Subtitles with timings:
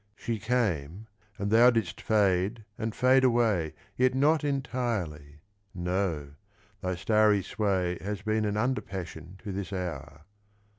[0.15, 1.05] She came,
[1.37, 5.41] and thou didst fade and fade away Yet not entirely!
[5.75, 6.29] no,
[6.81, 10.21] thy starry sway Has been an under passion to this hour.